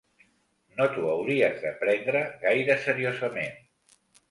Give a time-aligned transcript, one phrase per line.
[0.79, 3.57] No t'ho hauries de prendre gaire seriosament.